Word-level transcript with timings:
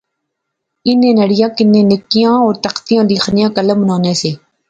انیں 0.89 1.15
نڑیاں 1.19 1.49
کنے 1.57 1.81
نکیاں 1.91 2.35
او 2.43 2.49
تختی 2.63 2.95
لیخیاں 3.09 3.49
قلم 3.55 3.77
بنانے 3.83 4.13
سے 4.21 4.31